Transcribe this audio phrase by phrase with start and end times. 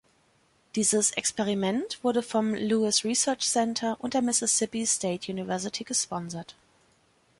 [0.73, 6.55] Dieses Experiment wurde vom Lewis Research Center und der Mississippi State University gesponsert.